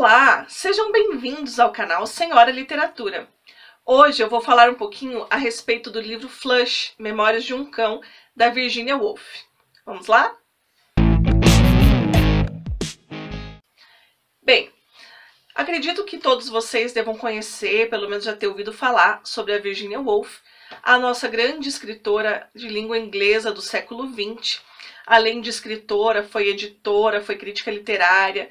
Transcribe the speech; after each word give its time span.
Olá, 0.00 0.46
sejam 0.48 0.92
bem-vindos 0.92 1.58
ao 1.58 1.72
canal 1.72 2.06
Senhora 2.06 2.52
Literatura. 2.52 3.28
Hoje 3.84 4.22
eu 4.22 4.28
vou 4.28 4.40
falar 4.40 4.70
um 4.70 4.76
pouquinho 4.76 5.26
a 5.28 5.34
respeito 5.34 5.90
do 5.90 6.00
livro 6.00 6.28
Flush, 6.28 6.92
Memórias 6.96 7.42
de 7.42 7.52
um 7.52 7.68
Cão, 7.68 8.00
da 8.34 8.48
Virginia 8.48 8.96
Woolf. 8.96 9.20
Vamos 9.84 10.06
lá? 10.06 10.36
Bem, 14.40 14.70
acredito 15.52 16.04
que 16.04 16.18
todos 16.18 16.48
vocês 16.48 16.92
devam 16.92 17.16
conhecer, 17.16 17.90
pelo 17.90 18.08
menos 18.08 18.24
já 18.24 18.36
ter 18.36 18.46
ouvido 18.46 18.72
falar, 18.72 19.20
sobre 19.24 19.52
a 19.52 19.58
Virginia 19.58 19.98
Woolf, 19.98 20.38
a 20.80 20.96
nossa 20.96 21.26
grande 21.26 21.68
escritora 21.68 22.48
de 22.54 22.68
língua 22.68 22.96
inglesa 22.96 23.50
do 23.50 23.60
século 23.60 24.06
XX. 24.06 24.62
Além 25.04 25.40
de 25.40 25.50
escritora, 25.50 26.22
foi 26.22 26.50
editora, 26.50 27.20
foi 27.20 27.34
crítica 27.34 27.72
literária 27.72 28.48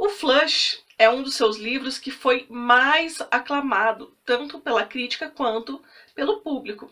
o 0.00 0.08
Flush 0.08 0.82
é 0.98 1.10
um 1.10 1.22
dos 1.22 1.34
seus 1.34 1.58
livros 1.58 1.98
que 1.98 2.10
foi 2.10 2.46
mais 2.48 3.20
aclamado, 3.30 4.16
tanto 4.24 4.58
pela 4.58 4.86
crítica 4.86 5.28
quanto 5.28 5.84
pelo 6.14 6.40
público. 6.40 6.90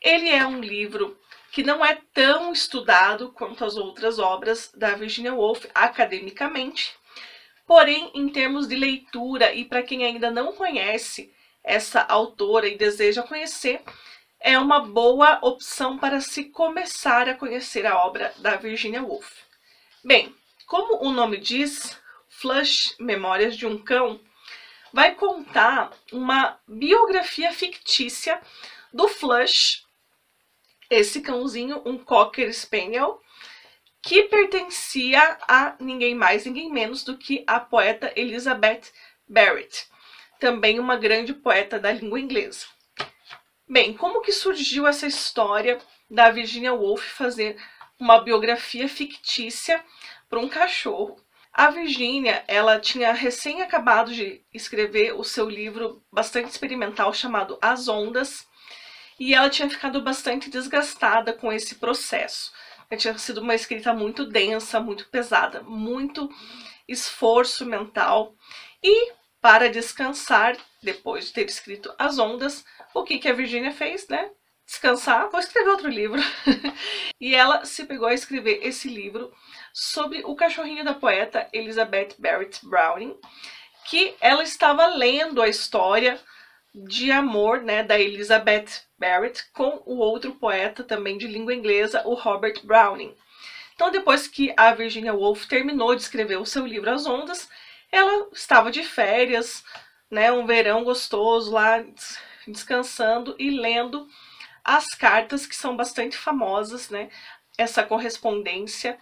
Ele 0.00 0.28
é 0.28 0.44
um 0.44 0.60
livro 0.60 1.16
que 1.52 1.62
não 1.62 1.84
é 1.84 2.00
tão 2.12 2.52
estudado 2.52 3.30
quanto 3.30 3.64
as 3.64 3.76
outras 3.76 4.18
obras 4.18 4.72
da 4.74 4.96
Virginia 4.96 5.32
Woolf 5.32 5.66
academicamente, 5.72 6.92
porém, 7.64 8.10
em 8.12 8.28
termos 8.28 8.66
de 8.66 8.74
leitura 8.74 9.54
e 9.54 9.64
para 9.64 9.84
quem 9.84 10.04
ainda 10.04 10.28
não 10.28 10.52
conhece 10.52 11.32
essa 11.62 12.00
autora 12.00 12.66
e 12.66 12.76
deseja 12.76 13.22
conhecer, 13.22 13.82
é 14.40 14.58
uma 14.58 14.80
boa 14.80 15.38
opção 15.42 15.96
para 15.96 16.20
se 16.20 16.46
começar 16.46 17.28
a 17.28 17.36
conhecer 17.36 17.86
a 17.86 18.04
obra 18.04 18.34
da 18.38 18.56
Virginia 18.56 19.00
Woolf. 19.00 19.30
Bem, 20.04 20.34
como 20.66 21.06
o 21.06 21.12
nome 21.12 21.36
diz, 21.36 22.01
Flush 22.42 22.96
Memórias 22.98 23.56
de 23.56 23.68
um 23.68 23.78
Cão 23.78 24.20
vai 24.92 25.14
contar 25.14 25.92
uma 26.10 26.58
biografia 26.66 27.52
fictícia 27.52 28.42
do 28.92 29.06
Flush, 29.06 29.86
esse 30.90 31.20
cãozinho, 31.20 31.80
um 31.86 31.96
Cocker 31.96 32.52
Spaniel, 32.52 33.22
que 34.02 34.24
pertencia 34.24 35.38
a 35.46 35.76
ninguém 35.78 36.16
mais, 36.16 36.44
ninguém 36.44 36.68
menos 36.68 37.04
do 37.04 37.16
que 37.16 37.44
a 37.46 37.60
poeta 37.60 38.12
Elizabeth 38.16 38.90
Barrett 39.28 39.86
também 40.40 40.80
uma 40.80 40.96
grande 40.96 41.32
poeta 41.32 41.78
da 41.78 41.92
língua 41.92 42.18
inglesa. 42.18 42.66
Bem, 43.68 43.94
como 43.94 44.20
que 44.20 44.32
surgiu 44.32 44.84
essa 44.88 45.06
história 45.06 45.78
da 46.10 46.28
Virginia 46.32 46.74
Woolf 46.74 47.04
fazer 47.04 47.56
uma 48.00 48.20
biografia 48.20 48.88
fictícia 48.88 49.82
para 50.28 50.40
um 50.40 50.48
cachorro? 50.48 51.22
A 51.52 51.70
Virginia, 51.70 52.42
ela 52.48 52.80
tinha 52.80 53.12
recém 53.12 53.60
acabado 53.60 54.10
de 54.10 54.42
escrever 54.54 55.12
o 55.12 55.22
seu 55.22 55.50
livro 55.50 56.02
bastante 56.10 56.50
experimental 56.50 57.12
chamado 57.12 57.58
As 57.60 57.88
Ondas, 57.88 58.46
e 59.20 59.34
ela 59.34 59.50
tinha 59.50 59.68
ficado 59.68 60.00
bastante 60.00 60.48
desgastada 60.48 61.34
com 61.34 61.52
esse 61.52 61.74
processo. 61.74 62.50
Ela 62.88 62.98
tinha 62.98 63.18
sido 63.18 63.42
uma 63.42 63.54
escrita 63.54 63.92
muito 63.92 64.24
densa, 64.24 64.80
muito 64.80 65.10
pesada, 65.10 65.62
muito 65.62 66.30
esforço 66.88 67.66
mental, 67.66 68.34
e 68.82 69.12
para 69.38 69.68
descansar, 69.68 70.56
depois 70.82 71.26
de 71.26 71.32
ter 71.34 71.46
escrito 71.46 71.94
As 71.98 72.18
Ondas, 72.18 72.64
o 72.94 73.04
que, 73.04 73.18
que 73.18 73.28
a 73.28 73.34
Virginia 73.34 73.72
fez, 73.72 74.08
né? 74.08 74.30
Descansar, 74.66 75.28
vou 75.30 75.40
escrever 75.40 75.70
outro 75.70 75.88
livro. 75.88 76.20
e 77.20 77.34
ela 77.34 77.64
se 77.64 77.84
pegou 77.84 78.08
a 78.08 78.14
escrever 78.14 78.60
esse 78.62 78.88
livro 78.88 79.32
sobre 79.72 80.22
o 80.24 80.34
cachorrinho 80.34 80.84
da 80.84 80.94
poeta 80.94 81.48
Elizabeth 81.52 82.14
Barrett 82.18 82.64
Browning, 82.66 83.16
que 83.88 84.14
ela 84.20 84.42
estava 84.42 84.86
lendo 84.86 85.42
a 85.42 85.48
história 85.48 86.20
de 86.74 87.12
amor 87.12 87.60
né, 87.60 87.82
da 87.82 88.00
Elizabeth 88.00 88.82
Barrett 88.98 89.44
com 89.52 89.82
o 89.84 89.98
outro 89.98 90.34
poeta 90.36 90.82
também 90.82 91.18
de 91.18 91.26
língua 91.26 91.54
inglesa, 91.54 92.02
o 92.06 92.14
Robert 92.14 92.64
Browning. 92.64 93.14
Então, 93.74 93.90
depois 93.90 94.26
que 94.26 94.54
a 94.56 94.72
Virginia 94.72 95.12
Woolf 95.12 95.46
terminou 95.46 95.94
de 95.94 96.02
escrever 96.02 96.36
o 96.36 96.46
seu 96.46 96.66
livro 96.66 96.90
As 96.90 97.06
Ondas, 97.06 97.48
ela 97.90 98.28
estava 98.32 98.70
de 98.70 98.82
férias, 98.82 99.64
né, 100.10 100.32
um 100.32 100.46
verão 100.46 100.84
gostoso 100.84 101.52
lá, 101.52 101.84
descansando 102.46 103.34
e 103.38 103.50
lendo 103.50 104.08
as 104.64 104.86
cartas 104.88 105.46
que 105.46 105.56
são 105.56 105.76
bastante 105.76 106.16
famosas, 106.16 106.88
né, 106.90 107.10
essa 107.58 107.82
correspondência 107.82 108.98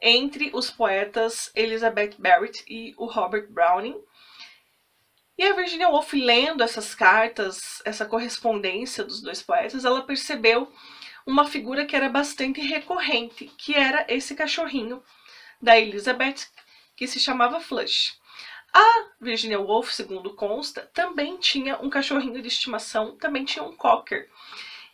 entre 0.00 0.50
os 0.52 0.70
poetas 0.70 1.50
Elizabeth 1.54 2.14
Barrett 2.18 2.64
e 2.66 2.94
o 2.96 3.06
Robert 3.06 3.46
Browning. 3.50 3.96
E 5.38 5.44
a 5.44 5.54
Virginia 5.54 5.88
Woolf, 5.88 6.12
lendo 6.12 6.62
essas 6.62 6.94
cartas, 6.94 7.80
essa 7.84 8.04
correspondência 8.04 9.04
dos 9.04 9.22
dois 9.22 9.42
poetas, 9.42 9.84
ela 9.84 10.02
percebeu 10.02 10.70
uma 11.26 11.46
figura 11.46 11.86
que 11.86 11.96
era 11.96 12.08
bastante 12.08 12.60
recorrente, 12.60 13.46
que 13.56 13.74
era 13.74 14.04
esse 14.08 14.34
cachorrinho 14.34 15.02
da 15.60 15.78
Elizabeth, 15.78 16.46
que 16.96 17.06
se 17.06 17.20
chamava 17.20 17.60
Flush. 17.60 18.18
A 18.74 19.10
Virginia 19.20 19.60
Woolf, 19.60 19.92
segundo 19.92 20.34
consta, 20.34 20.90
também 20.92 21.36
tinha 21.36 21.76
um 21.78 21.90
cachorrinho 21.90 22.40
de 22.40 22.48
estimação, 22.48 23.16
também 23.16 23.44
tinha 23.44 23.62
um 23.62 23.76
cocker. 23.76 24.28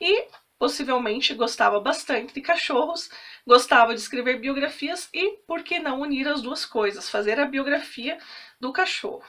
E 0.00 0.28
possivelmente 0.58 1.34
gostava 1.34 1.80
bastante 1.80 2.34
de 2.34 2.40
cachorros, 2.40 3.08
gostava 3.46 3.94
de 3.94 4.00
escrever 4.00 4.40
biografias 4.40 5.08
e 5.14 5.38
por 5.46 5.62
que 5.62 5.78
não 5.78 6.00
unir 6.00 6.26
as 6.26 6.42
duas 6.42 6.64
coisas, 6.64 7.08
fazer 7.08 7.38
a 7.38 7.46
biografia 7.46 8.18
do 8.60 8.72
cachorro. 8.72 9.24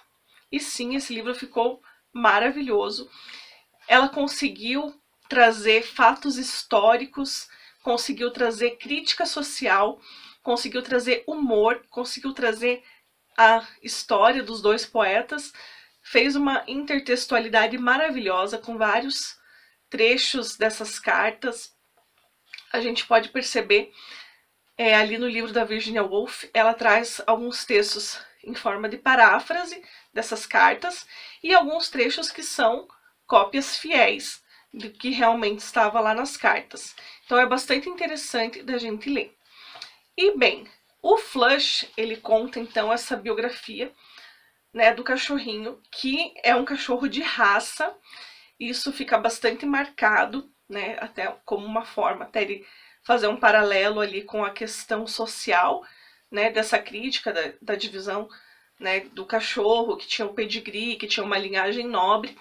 E 0.52 0.60
sim, 0.60 0.96
esse 0.96 1.14
livro 1.14 1.36
ficou 1.36 1.82
maravilhoso. 2.12 3.10
Ela 3.88 4.10
conseguiu 4.10 4.94
trazer 5.28 5.84
fatos 5.84 6.38
históricos, 6.38 7.48
conseguiu 7.84 8.32
trazer 8.32 8.78
crítica 8.78 9.26
social, 9.26 10.02
conseguiu 10.42 10.82
trazer 10.82 11.24
humor, 11.28 11.86
conseguiu 11.90 12.34
trazer 12.34 12.84
a 13.38 13.66
história 13.84 14.42
dos 14.42 14.62
dois 14.62 14.86
poetas, 14.86 15.54
fez 16.02 16.36
uma 16.36 16.64
intertextualidade 16.68 17.78
maravilhosa 17.78 18.58
com 18.58 18.78
vários 18.78 19.38
trechos 19.90 20.56
dessas 20.56 21.00
cartas. 21.00 21.74
A 22.72 22.80
gente 22.80 23.06
pode 23.06 23.30
perceber 23.30 23.92
é, 24.78 24.96
ali 24.96 25.18
no 25.18 25.28
livro 25.28 25.52
da 25.52 25.66
Virginia 25.66 26.04
Woolf, 26.04 26.46
ela 26.54 26.74
traz 26.74 27.22
alguns 27.28 27.66
textos 27.66 28.20
em 28.44 28.54
forma 28.54 28.88
de 28.88 28.98
paráfrase 28.98 29.84
dessas 30.14 30.46
cartas 30.46 31.06
e 31.44 31.54
alguns 31.54 31.90
trechos 31.90 32.32
que 32.32 32.44
são 32.44 32.88
cópias 33.28 33.78
fiéis 33.78 34.42
do 34.74 34.90
que 34.90 35.10
realmente 35.10 35.60
estava 35.60 36.00
lá 36.00 36.14
nas 36.14 36.38
cartas. 36.38 36.96
Então 37.26 37.38
é 37.38 37.46
bastante 37.46 37.90
interessante 37.90 38.64
da 38.64 38.78
gente 38.78 39.10
ler. 39.10 39.36
E 40.16 40.38
bem, 40.38 40.68
o 41.02 41.18
Flush, 41.18 41.90
ele 41.98 42.18
conta 42.18 42.60
então 42.60 42.92
essa 42.92 43.16
biografia 43.16 43.94
né, 44.74 44.94
do 44.94 45.04
cachorrinho, 45.04 45.82
que 45.92 46.34
é 46.44 46.56
um 46.56 46.66
cachorro 46.66 47.08
de 47.08 47.22
raça. 47.22 47.96
Isso 48.60 48.92
fica 48.92 49.18
bastante 49.18 49.66
marcado, 49.66 50.52
né, 50.68 50.98
até 51.00 51.28
como 51.46 51.66
uma 51.66 51.86
forma 51.86 52.26
até 52.26 52.42
ele 52.42 52.66
fazer 53.04 53.28
um 53.28 53.38
paralelo 53.38 54.02
ali 54.02 54.24
com 54.24 54.44
a 54.44 54.52
questão 54.52 55.08
social, 55.08 55.84
né, 56.30 56.52
dessa 56.52 56.78
crítica 56.78 57.32
da, 57.32 57.54
da 57.62 57.76
divisão 57.76 58.30
né, 58.80 59.02
do 59.02 59.26
cachorro, 59.26 59.98
que 59.98 60.08
tinha 60.08 60.26
o 60.28 60.34
pedigree, 60.34 60.96
que 60.96 61.08
tinha 61.08 61.26
uma 61.26 61.38
linhagem 61.38 61.88
nobre. 61.88 62.38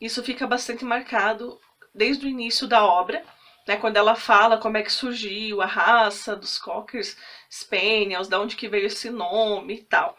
Isso 0.00 0.22
fica 0.22 0.46
bastante 0.46 0.84
marcado 0.84 1.60
desde 1.94 2.26
o 2.26 2.28
início 2.28 2.66
da 2.66 2.84
obra 2.84 3.24
né, 3.66 3.76
quando 3.76 3.96
ela 3.96 4.14
fala 4.14 4.58
como 4.58 4.76
é 4.76 4.82
que 4.82 4.92
surgiu 4.92 5.60
a 5.60 5.66
raça 5.66 6.34
dos 6.34 6.58
Cockers 6.58 7.16
Spaniels, 7.50 8.28
de 8.28 8.36
onde 8.36 8.56
que 8.56 8.68
veio 8.68 8.86
esse 8.86 9.10
nome 9.10 9.74
e 9.74 9.82
tal. 9.84 10.16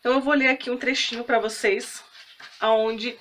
Então 0.00 0.14
eu 0.14 0.20
vou 0.20 0.34
ler 0.34 0.48
aqui 0.48 0.70
um 0.70 0.76
trechinho 0.76 1.24
para 1.24 1.38
vocês, 1.38 2.02
aonde 2.60 3.18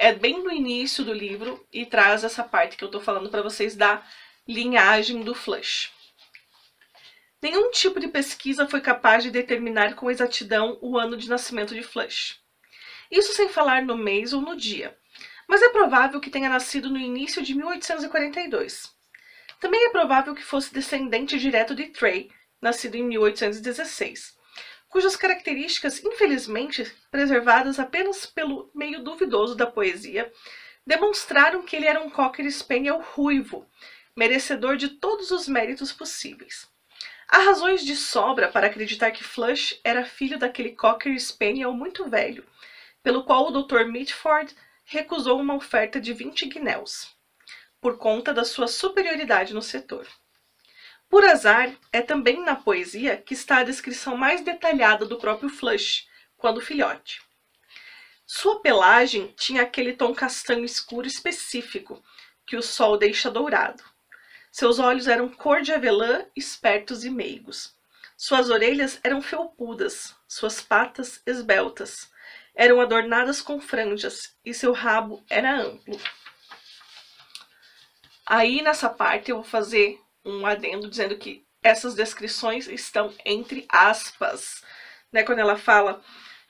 é 0.00 0.14
bem 0.14 0.42
no 0.42 0.50
início 0.50 1.04
do 1.04 1.12
livro 1.12 1.62
e 1.70 1.84
traz 1.84 2.24
essa 2.24 2.42
parte 2.42 2.74
que 2.74 2.82
eu 2.82 2.86
estou 2.86 3.02
falando 3.02 3.28
para 3.28 3.42
vocês 3.42 3.76
da 3.76 4.02
linhagem 4.48 5.20
do 5.22 5.34
Flush. 5.34 5.92
Nenhum 7.42 7.70
tipo 7.70 8.00
de 8.00 8.08
pesquisa 8.08 8.66
foi 8.66 8.80
capaz 8.80 9.22
de 9.22 9.30
determinar 9.30 9.94
com 9.94 10.10
exatidão 10.10 10.78
o 10.80 10.98
ano 10.98 11.18
de 11.18 11.28
nascimento 11.28 11.74
de 11.74 11.82
Flush. 11.82 12.40
Isso 13.10 13.34
sem 13.34 13.50
falar 13.50 13.84
no 13.84 13.94
mês 13.94 14.32
ou 14.32 14.40
no 14.40 14.56
dia, 14.56 14.96
mas 15.46 15.60
é 15.60 15.68
provável 15.68 16.18
que 16.18 16.30
tenha 16.30 16.48
nascido 16.48 16.88
no 16.88 16.98
início 16.98 17.42
de 17.42 17.54
1842. 17.54 18.90
Também 19.60 19.84
é 19.84 19.90
provável 19.90 20.34
que 20.34 20.42
fosse 20.42 20.72
descendente 20.72 21.38
direto 21.38 21.74
de 21.74 21.88
Trey, 21.88 22.30
nascido 22.58 22.94
em 22.94 23.02
1816, 23.02 24.34
cujas 24.90 25.16
características, 25.16 26.04
infelizmente 26.04 26.84
preservadas 27.10 27.78
apenas 27.78 28.26
pelo 28.26 28.70
meio 28.74 29.02
duvidoso 29.02 29.54
da 29.54 29.66
poesia, 29.66 30.30
demonstraram 30.84 31.62
que 31.62 31.76
ele 31.76 31.86
era 31.86 32.02
um 32.02 32.10
Cocker 32.10 32.50
Spaniel 32.50 33.00
ruivo, 33.00 33.66
merecedor 34.16 34.76
de 34.76 34.88
todos 34.88 35.30
os 35.30 35.46
méritos 35.46 35.92
possíveis. 35.92 36.68
Há 37.28 37.38
razões 37.38 37.84
de 37.84 37.94
sobra 37.94 38.48
para 38.48 38.66
acreditar 38.66 39.12
que 39.12 39.22
Flush 39.22 39.78
era 39.84 40.04
filho 40.04 40.36
daquele 40.36 40.72
Cocker 40.72 41.16
Spaniel 41.20 41.72
muito 41.72 42.10
velho, 42.10 42.44
pelo 43.04 43.22
qual 43.22 43.46
o 43.46 43.62
Dr. 43.62 43.84
Mitford 43.84 44.52
recusou 44.84 45.40
uma 45.40 45.54
oferta 45.54 46.00
de 46.00 46.12
20 46.12 46.46
guinéus, 46.46 47.16
por 47.80 47.96
conta 47.96 48.34
da 48.34 48.44
sua 48.44 48.66
superioridade 48.66 49.54
no 49.54 49.62
setor. 49.62 50.08
Por 51.10 51.24
azar, 51.24 51.76
é 51.92 52.00
também 52.00 52.40
na 52.44 52.54
poesia 52.54 53.16
que 53.16 53.34
está 53.34 53.58
a 53.58 53.64
descrição 53.64 54.16
mais 54.16 54.42
detalhada 54.42 55.04
do 55.04 55.18
próprio 55.18 55.50
Flush, 55.50 56.06
quando 56.36 56.60
filhote. 56.60 57.20
Sua 58.24 58.62
pelagem 58.62 59.34
tinha 59.36 59.62
aquele 59.62 59.92
tom 59.92 60.14
castanho 60.14 60.64
escuro 60.64 61.08
específico, 61.08 62.00
que 62.46 62.56
o 62.56 62.62
sol 62.62 62.96
deixa 62.96 63.28
dourado. 63.28 63.82
Seus 64.52 64.78
olhos 64.78 65.08
eram 65.08 65.28
cor 65.28 65.62
de 65.62 65.72
avelã, 65.72 66.24
espertos 66.36 67.04
e 67.04 67.10
meigos. 67.10 67.74
Suas 68.16 68.48
orelhas 68.48 69.00
eram 69.02 69.20
felpudas, 69.20 70.14
suas 70.28 70.60
patas 70.60 71.20
esbeltas. 71.26 72.08
Eram 72.54 72.80
adornadas 72.80 73.42
com 73.42 73.60
franjas 73.60 74.36
e 74.44 74.54
seu 74.54 74.72
rabo 74.72 75.24
era 75.28 75.60
amplo. 75.60 76.00
Aí 78.24 78.62
nessa 78.62 78.88
parte 78.88 79.32
eu 79.32 79.38
vou 79.38 79.44
fazer 79.44 80.00
um 80.24 80.44
adendo 80.46 80.88
dizendo 80.88 81.16
que 81.16 81.44
essas 81.62 81.94
descrições 81.94 82.66
estão 82.68 83.12
entre 83.24 83.66
aspas. 83.68 84.62
Né? 85.12 85.22
Quando 85.22 85.40
ela 85.40 85.56
fala, 85.56 86.02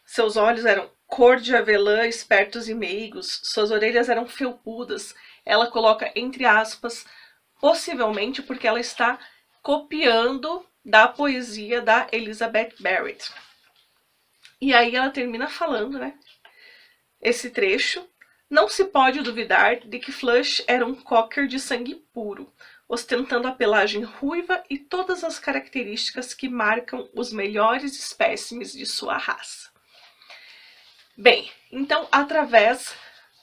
seus 0.04 0.36
olhos 0.36 0.64
eram 0.64 0.90
cor 1.06 1.38
de 1.38 1.54
avelã, 1.54 2.06
espertos 2.06 2.68
e 2.68 2.74
meigos, 2.74 3.40
suas 3.44 3.70
orelhas 3.70 4.08
eram 4.08 4.26
felpudas. 4.26 5.14
Ela 5.44 5.70
coloca 5.70 6.10
entre 6.14 6.44
aspas 6.44 7.04
possivelmente 7.60 8.42
porque 8.42 8.66
ela 8.66 8.80
está 8.80 9.18
copiando 9.62 10.64
da 10.84 11.06
poesia 11.06 11.82
da 11.82 12.08
Elizabeth 12.10 12.74
Barrett. 12.80 13.30
E 14.60 14.74
aí 14.74 14.94
ela 14.94 15.10
termina 15.10 15.48
falando, 15.48 15.98
né? 15.98 16.14
Esse 17.20 17.50
trecho. 17.50 18.06
Não 18.48 18.68
se 18.68 18.86
pode 18.86 19.22
duvidar 19.22 19.78
de 19.78 19.98
que 20.00 20.10
Flush 20.10 20.64
era 20.66 20.84
um 20.84 20.94
cocker 20.94 21.46
de 21.46 21.60
sangue 21.60 21.94
puro, 22.12 22.52
ostentando 22.90 23.46
a 23.46 23.52
pelagem 23.52 24.02
ruiva 24.02 24.64
e 24.68 24.76
todas 24.76 25.22
as 25.22 25.38
características 25.38 26.34
que 26.34 26.48
marcam 26.48 27.08
os 27.14 27.32
melhores 27.32 27.96
espécimes 27.96 28.72
de 28.72 28.84
sua 28.84 29.16
raça. 29.16 29.70
Bem, 31.16 31.48
então 31.70 32.08
através 32.10 32.92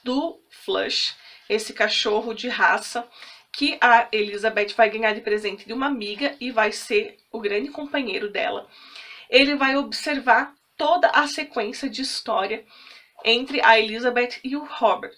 do 0.03 0.37
Flush, 0.49 1.15
esse 1.47 1.71
cachorro 1.71 2.33
de 2.33 2.49
raça 2.49 3.07
que 3.53 3.77
a 3.79 4.09
Elizabeth 4.11 4.73
vai 4.75 4.89
ganhar 4.89 5.13
de 5.13 5.21
presente 5.21 5.65
de 5.65 5.71
uma 5.71 5.87
amiga 5.87 6.35
e 6.41 6.51
vai 6.51 6.73
ser 6.73 7.17
o 7.31 7.39
grande 7.39 7.69
companheiro 7.69 8.29
dela. 8.29 8.69
Ele 9.29 9.55
vai 9.55 9.77
observar 9.77 10.53
toda 10.75 11.07
a 11.11 11.25
sequência 11.25 11.89
de 11.89 12.01
história 12.01 12.65
entre 13.23 13.61
a 13.63 13.79
Elizabeth 13.79 14.41
e 14.43 14.57
o 14.57 14.65
Robert. 14.65 15.15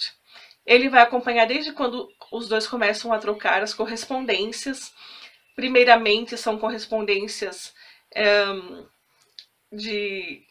Ele 0.68 0.88
vai 0.88 1.02
acompanhar 1.02 1.48
desde 1.48 1.74
quando 1.74 2.08
os 2.32 2.48
dois 2.48 2.68
começam 2.68 3.12
a 3.14 3.20
trocar 3.20 3.62
as 3.62 3.74
correspondências. 3.74 4.94
Primeiramente, 5.56 6.38
são 6.38 6.58
correspondências 6.58 7.74
um, 8.16 8.86
de 9.72 10.44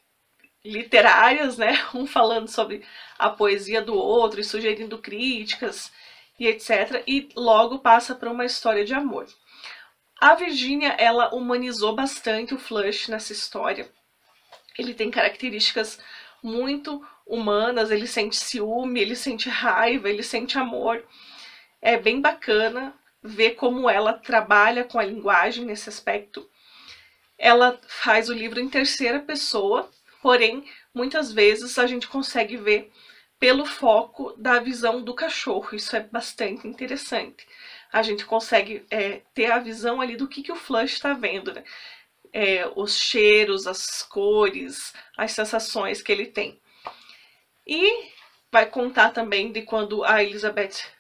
literárias, 0.64 1.56
né? 1.56 1.84
Um 1.94 2.06
falando 2.06 2.48
sobre 2.48 2.84
a 3.18 3.30
poesia 3.30 3.80
do 3.80 3.94
outro 3.94 4.40
e 4.40 4.44
sugerindo 4.44 4.98
críticas 4.98 5.92
e 6.38 6.46
etc. 6.46 7.02
E 7.06 7.28
logo 7.34 7.78
passa 7.78 8.14
para 8.14 8.30
uma 8.30 8.44
história 8.44 8.84
de 8.84 8.94
amor. 8.94 9.26
A 10.20 10.34
Virginia, 10.34 10.96
ela 10.98 11.34
humanizou 11.34 11.94
bastante 11.94 12.52
o 12.54 12.58
Flush 12.58 13.08
nessa 13.08 13.32
história. 13.32 13.88
Ele 14.76 14.94
tem 14.94 15.10
características 15.10 15.98
muito 16.42 17.04
humanas, 17.26 17.90
ele 17.90 18.06
sente 18.06 18.36
ciúme, 18.36 19.00
ele 19.00 19.14
sente 19.14 19.48
raiva, 19.48 20.08
ele 20.08 20.22
sente 20.22 20.58
amor. 20.58 21.04
É 21.80 21.96
bem 21.96 22.20
bacana 22.20 22.94
ver 23.22 23.52
como 23.52 23.88
ela 23.88 24.12
trabalha 24.12 24.84
com 24.84 24.98
a 24.98 25.04
linguagem 25.04 25.64
nesse 25.64 25.88
aspecto. 25.88 26.48
Ela 27.36 27.80
faz 27.86 28.28
o 28.28 28.34
livro 28.34 28.60
em 28.60 28.68
terceira 28.68 29.20
pessoa, 29.20 29.88
porém, 30.20 30.64
muitas 30.92 31.32
vezes 31.32 31.78
a 31.78 31.86
gente 31.86 32.08
consegue 32.08 32.56
ver 32.56 32.90
pelo 33.38 33.64
foco 33.64 34.34
da 34.36 34.58
visão 34.58 35.02
do 35.02 35.14
cachorro. 35.14 35.74
Isso 35.74 35.94
é 35.94 36.00
bastante 36.00 36.66
interessante. 36.66 37.46
A 37.92 38.02
gente 38.02 38.24
consegue 38.24 38.84
é, 38.90 39.22
ter 39.32 39.50
a 39.50 39.58
visão 39.58 40.00
ali 40.00 40.16
do 40.16 40.28
que, 40.28 40.42
que 40.42 40.52
o 40.52 40.56
Flush 40.56 40.94
está 40.94 41.14
vendo, 41.14 41.54
né? 41.54 41.64
É, 42.32 42.70
os 42.76 42.98
cheiros, 42.98 43.66
as 43.66 44.02
cores, 44.02 44.92
as 45.16 45.32
sensações 45.32 46.02
que 46.02 46.12
ele 46.12 46.26
tem. 46.26 46.60
E 47.66 48.10
vai 48.50 48.66
contar 48.66 49.10
também 49.10 49.52
de 49.52 49.62
quando 49.62 50.04
a 50.04 50.22
Elizabeth 50.22 50.97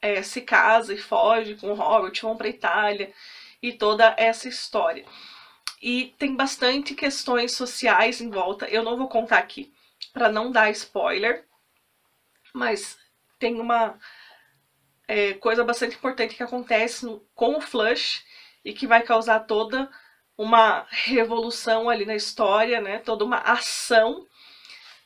é, 0.00 0.22
se 0.22 0.40
casa 0.40 0.94
e 0.94 0.98
foge 0.98 1.56
com 1.56 1.70
o 1.70 1.74
Robert, 1.74 2.12
vão 2.22 2.36
para 2.36 2.48
Itália 2.48 3.12
e 3.62 3.72
toda 3.72 4.14
essa 4.16 4.48
história. 4.48 5.04
E 5.80 6.14
tem 6.18 6.34
bastante 6.34 6.94
questões 6.94 7.52
sociais 7.52 8.20
em 8.20 8.30
volta. 8.30 8.66
Eu 8.66 8.82
não 8.82 8.96
vou 8.96 9.08
contar 9.08 9.38
aqui 9.38 9.72
para 10.12 10.30
não 10.30 10.50
dar 10.50 10.70
spoiler, 10.70 11.44
mas 12.52 12.98
tem 13.38 13.60
uma 13.60 13.98
é, 15.06 15.34
coisa 15.34 15.64
bastante 15.64 15.96
importante 15.96 16.34
que 16.34 16.42
acontece 16.42 17.04
no, 17.04 17.20
com 17.34 17.56
o 17.56 17.60
Flush 17.60 18.24
e 18.64 18.72
que 18.72 18.86
vai 18.86 19.02
causar 19.02 19.40
toda 19.40 19.88
uma 20.36 20.86
revolução 20.90 21.88
ali 21.88 22.04
na 22.04 22.14
história, 22.14 22.80
né? 22.80 22.98
Toda 22.98 23.24
uma 23.24 23.38
ação. 23.38 24.26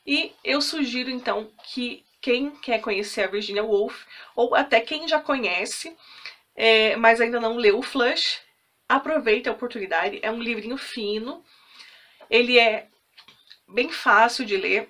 E 0.05 0.33
eu 0.43 0.61
sugiro 0.61 1.09
então 1.09 1.51
que 1.63 2.03
quem 2.23 2.51
quer 2.51 2.79
conhecer 2.79 3.23
a 3.23 3.27
Virginia 3.27 3.65
Woolf, 3.65 4.05
ou 4.33 4.55
até 4.55 4.79
quem 4.79 5.05
já 5.09 5.19
conhece, 5.19 5.93
é, 6.55 6.95
mas 6.95 7.19
ainda 7.19 7.37
não 7.37 7.57
leu 7.57 7.79
o 7.79 7.83
Flush, 7.83 8.39
aproveite 8.87 9.49
a 9.49 9.51
oportunidade. 9.51 10.19
É 10.21 10.31
um 10.31 10.41
livrinho 10.41 10.77
fino, 10.77 11.43
ele 12.29 12.57
é 12.57 12.87
bem 13.67 13.89
fácil 13.91 14.45
de 14.45 14.55
ler, 14.55 14.89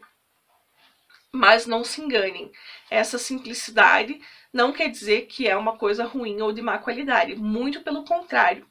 mas 1.32 1.66
não 1.66 1.84
se 1.84 2.02
enganem, 2.02 2.52
essa 2.88 3.18
simplicidade 3.18 4.22
não 4.54 4.72
quer 4.72 4.90
dizer 4.90 5.26
que 5.26 5.48
é 5.48 5.58
uma 5.58 5.76
coisa 5.76 6.06
ruim 6.06 6.40
ou 6.40 6.54
de 6.54 6.62
má 6.62 6.78
qualidade, 6.78 7.36
muito 7.36 7.82
pelo 7.82 8.06
contrário. 8.06 8.68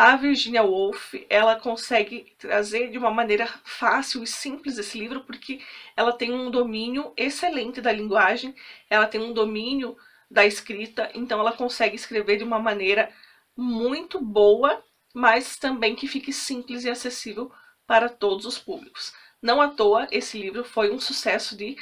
A 0.00 0.14
Virginia 0.14 0.62
Woolf, 0.62 1.12
ela 1.28 1.56
consegue 1.56 2.32
trazer 2.38 2.88
de 2.88 2.96
uma 2.96 3.10
maneira 3.10 3.48
fácil 3.64 4.22
e 4.22 4.28
simples 4.28 4.78
esse 4.78 4.96
livro 4.96 5.24
porque 5.24 5.60
ela 5.96 6.12
tem 6.12 6.32
um 6.32 6.52
domínio 6.52 7.12
excelente 7.16 7.80
da 7.80 7.90
linguagem, 7.90 8.54
ela 8.88 9.08
tem 9.08 9.20
um 9.20 9.32
domínio 9.32 9.96
da 10.30 10.46
escrita, 10.46 11.10
então 11.14 11.40
ela 11.40 11.50
consegue 11.50 11.96
escrever 11.96 12.36
de 12.36 12.44
uma 12.44 12.60
maneira 12.60 13.12
muito 13.56 14.20
boa, 14.20 14.80
mas 15.12 15.56
também 15.56 15.96
que 15.96 16.06
fique 16.06 16.32
simples 16.32 16.84
e 16.84 16.90
acessível 16.90 17.50
para 17.84 18.08
todos 18.08 18.46
os 18.46 18.56
públicos. 18.56 19.12
Não 19.42 19.60
à 19.60 19.66
toa, 19.66 20.06
esse 20.12 20.40
livro 20.40 20.62
foi 20.62 20.92
um 20.92 21.00
sucesso 21.00 21.56
de 21.56 21.76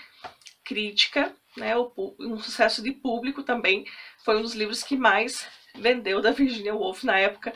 crítica, 0.64 1.36
né, 1.54 1.74
um 1.76 2.38
sucesso 2.38 2.82
de 2.82 2.92
público 2.92 3.42
também. 3.42 3.84
Foi 4.24 4.38
um 4.38 4.42
dos 4.42 4.54
livros 4.54 4.82
que 4.82 4.96
mais 4.96 5.46
vendeu 5.74 6.22
da 6.22 6.30
Virginia 6.30 6.74
Woolf 6.74 7.04
na 7.04 7.18
época 7.18 7.52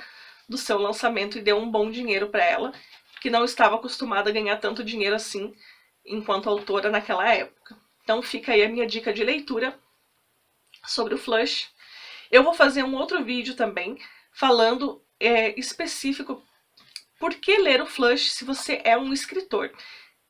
do 0.50 0.59
seu 0.59 0.76
lançamento 0.76 1.38
e 1.38 1.40
deu 1.40 1.57
um 1.57 1.71
bom 1.71 1.90
dinheiro 1.90 2.28
para 2.28 2.45
ela, 2.45 2.73
que 3.23 3.30
não 3.30 3.45
estava 3.45 3.76
acostumada 3.76 4.28
a 4.28 4.33
ganhar 4.33 4.57
tanto 4.59 4.85
dinheiro 4.85 5.14
assim 5.14 5.54
enquanto 6.04 6.49
autora 6.49 6.90
naquela 6.90 7.33
época. 7.33 7.78
Então 8.02 8.21
fica 8.21 8.52
aí 8.52 8.62
a 8.62 8.69
minha 8.69 8.87
dica 8.87 9.12
de 9.12 9.25
leitura 9.25 9.78
sobre 10.85 11.14
o 11.14 11.19
Flush. 11.19 11.71
Eu 12.30 12.42
vou 12.42 12.52
fazer 12.52 12.83
um 12.83 12.97
outro 12.97 13.25
vídeo 13.25 13.54
também 13.54 13.97
falando 14.33 15.02
é, 15.19 15.59
específico 15.59 16.42
por 17.21 17.35
que 17.35 17.59
ler 17.59 17.83
o 17.83 17.87
Flush 17.87 18.33
se 18.33 18.47
você 18.47 18.80
é 18.83 18.97
um 18.97 19.12
escritor? 19.12 19.71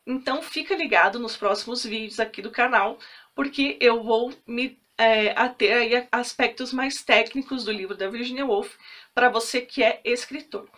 Então 0.05 0.43
fica 0.43 0.75
ligado 0.75 1.21
nos 1.21 1.37
próximos 1.37 1.85
vídeos 1.85 2.19
aqui 2.19 2.43
do 2.43 2.51
canal, 2.51 2.99
porque 3.33 3.79
eu 3.81 4.03
vou 4.03 4.35
me 4.45 4.80
é, 5.01 5.33
ater 5.35 5.75
aí 5.75 5.97
a 5.97 6.21
aspectos 6.21 6.75
mais 6.75 7.03
técnicos 7.03 7.65
do 7.65 7.73
livro 7.73 7.97
da 7.97 8.09
Virginia 8.09 8.45
Woolf 8.45 8.75
para 9.15 9.31
você 9.31 9.63
que 9.63 9.83
é 9.83 10.01
escritor. 10.05 10.69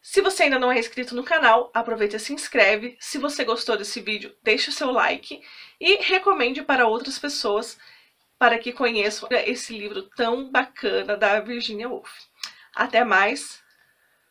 Se 0.00 0.22
você 0.22 0.44
ainda 0.44 0.60
não 0.60 0.70
é 0.70 0.78
inscrito 0.78 1.14
no 1.14 1.24
canal, 1.24 1.70
aproveita 1.74 2.16
e 2.16 2.20
se 2.20 2.32
inscreve. 2.32 2.96
Se 3.00 3.18
você 3.18 3.44
gostou 3.44 3.76
desse 3.76 4.00
vídeo, 4.00 4.34
deixe 4.44 4.70
o 4.70 4.72
seu 4.72 4.92
like 4.92 5.42
e 5.80 5.96
recomende 5.96 6.62
para 6.62 6.86
outras 6.86 7.18
pessoas 7.18 7.76
para 8.38 8.58
que 8.58 8.72
conheçam 8.72 9.28
esse 9.30 9.76
livro 9.76 10.02
tão 10.16 10.50
bacana 10.50 11.16
da 11.16 11.40
Virginia 11.40 11.88
Woolf. 11.88 12.10
Até 12.74 13.04
mais! 13.04 13.60